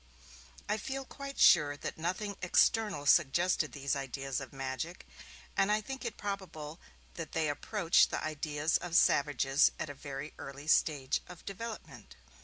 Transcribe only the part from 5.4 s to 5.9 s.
and I